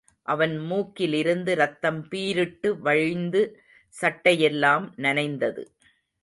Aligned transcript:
அவன் 0.27 0.59
மூக்கிலிருந்து 0.59 1.55
ரத்தம் 1.55 2.07
பீரிட்டு 2.09 2.79
வழிந்து 2.79 3.41
சட்டையெல்லாம் 4.01 4.87
நனைந்தது. 4.97 5.63